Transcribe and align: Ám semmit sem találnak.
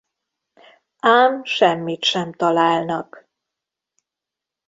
Ám 1.03 1.43
semmit 1.45 2.03
sem 2.05 2.33
találnak. 2.33 3.27